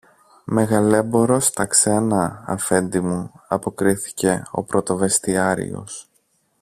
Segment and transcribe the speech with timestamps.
[0.45, 6.09] Μεγαλέμπορος στα ξένα, Αφέντη μου, αποκρίθηκε ο πρωτοβεστιάριος.